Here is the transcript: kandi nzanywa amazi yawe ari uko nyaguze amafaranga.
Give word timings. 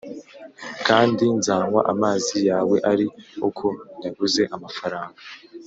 kandi 0.87 1.23
nzanywa 1.37 1.81
amazi 1.93 2.37
yawe 2.49 2.75
ari 2.91 3.05
uko 3.49 3.65
nyaguze 3.99 4.43
amafaranga. 4.55 5.19